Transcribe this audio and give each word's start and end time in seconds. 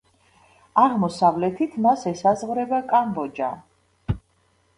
აღმოსავლეთით 0.83 1.75
მას 1.87 2.07
ესაზღვრება 2.13 2.81
კამბოჯა. 2.95 3.53